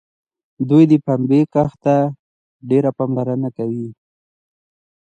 دوی 0.69 0.83
د 0.91 0.93
پنبې 1.05 1.41
کښت 1.53 1.77
ته 1.83 1.95
ډېره 2.69 2.89
پاملرنه 2.97 3.49
کوي. 3.57 3.87